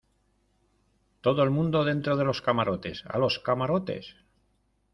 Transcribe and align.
¡todo 1.21 1.43
el 1.43 1.51
mundo 1.51 1.83
dentro 1.85 2.17
de 2.17 2.23
los 2.25 2.41
camarotes!¡ 2.41 3.03
a 3.05 3.19
los 3.19 3.37
camarotes! 3.37 4.15